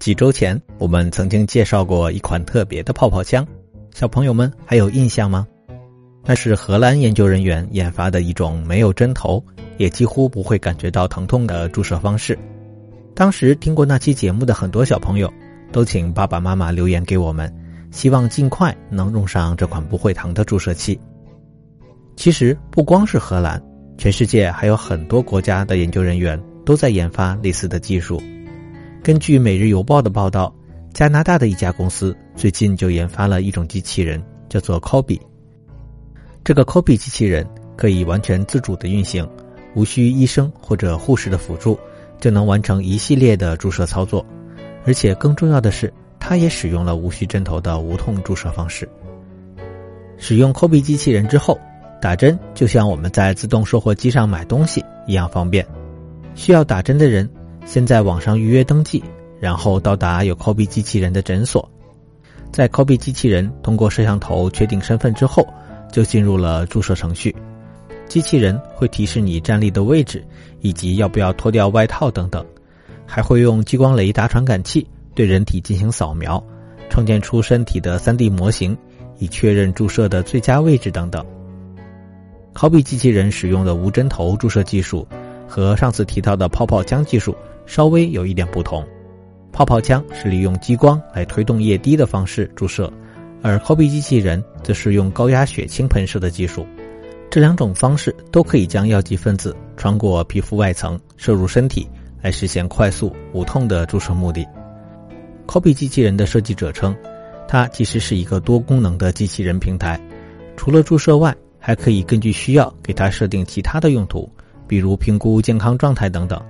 [0.00, 3.46] 几周前，我们曾经介绍过一款特别的泡泡枪，
[3.94, 5.46] 小朋友们还有印象吗？
[6.24, 9.44] 那是荷兰研究人员研发的一种没有针头，
[9.76, 12.36] 也几乎不会感觉到疼痛的注射方式。
[13.14, 15.30] 当时听过那期节目的很多小朋友，
[15.70, 17.54] 都请爸爸妈妈留言给我们，
[17.90, 20.98] 希望尽快能用上这款不会疼的注射器。
[22.16, 23.62] 其实不光是荷兰，
[23.98, 28.18] 全世界还有很多国家的研究人员都在研发类似的技术。
[29.02, 30.54] 根据《每日邮报》的报道，
[30.92, 35.18] 加拿大的一家公司最近就研发了一种机器人，叫做 Kobe。
[36.44, 39.26] 这个 Kobe 机器人可以完全自主的运行，
[39.74, 41.80] 无需医生或者护士的辅助，
[42.20, 44.24] 就能完成一系列的注射操作。
[44.84, 48.86] 而且更重要的是，它也使用了无需针头的无痛注射方式。
[50.18, 51.58] 使用 Kobe 机器人之后，
[52.02, 55.66] 打针就像我们在自动售货机上买东西一样方便。
[56.34, 57.28] 需要打针的人。
[57.64, 59.02] 先在网上预约登记，
[59.38, 61.68] 然后到达有 Kobe 机器人的诊所，
[62.52, 65.46] 在 Kobe 机器人通过摄像头确定身份之后，
[65.92, 67.34] 就进入了注射程序。
[68.08, 70.24] 机器人会提示你站立的位置，
[70.60, 72.44] 以及要不要脱掉外套等等，
[73.06, 76.42] 还会用激光雷达传感器对人体进行扫描，
[76.88, 78.76] 创建出身体的 3D 模型，
[79.18, 81.24] 以确认注射的最佳位置等等。
[82.52, 85.06] Kobe 机器人使用的无针头注射技术，
[85.50, 87.36] 和上次提到的泡泡枪技术。
[87.66, 88.84] 稍微有一点不同，
[89.52, 92.92] 泡泡枪是利用激光来推动液滴的方式注射，
[93.42, 96.66] 而 Kobe 机器人则是用高压血清喷射的技术。
[97.30, 101.88] 这两种方式都可以将药剂分子穿过皮肤外层射入身体，
[102.20, 104.44] 来实现快速无痛的注射目的。
[105.46, 106.92] Kobe 机器人的设计者称，
[107.46, 110.00] 它其实是一个多功能的机器人平台，
[110.56, 114.28] 除了注射外，还可以根据需要给它设定其他的用途，
[114.70, 116.40] 比如评估健康状态等等。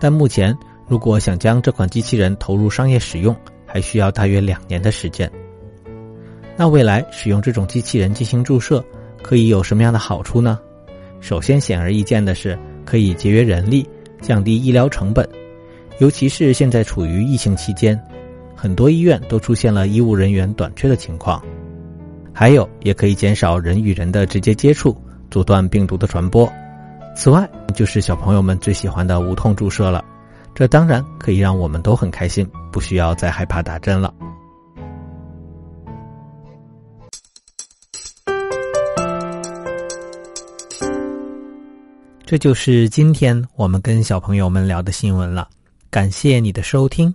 [0.00, 0.52] 但目前，
[0.88, 5.30] 如果想将这款机器人投入商业使用，还需要大约两年的时间。
[6.56, 8.84] 那未来使用这种机器人进行注射，
[9.22, 10.58] 可以有什么样的好处呢？
[11.20, 13.88] 首先，显而易见的是，可以节约人力，
[14.20, 15.28] 降低医疗成本，
[16.00, 17.96] 尤其是现在处于疫情期间，
[18.56, 21.40] 很多医院都出现了医务人员短缺的情况。
[22.32, 24.96] 还有，也可以减少人与人的直接接触，
[25.30, 26.50] 阻断病毒的传播。
[27.14, 30.04] 此外，就是小朋友们最喜欢的无痛注射了，
[30.54, 34.12] 这当然可以让我们都很开心，不需要再害怕打针了。
[42.24, 45.48] 这就是今天我们跟小朋友们聊的新闻了，
[45.90, 47.12] 感谢你的收听。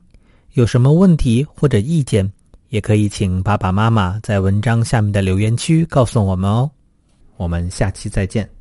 [0.54, 2.30] 有什么问题或者意见，
[2.68, 6.70] 也可以请爸爸妈妈在文章下面的留言区告诉我们哦。
[7.38, 8.55] 我们下期再见。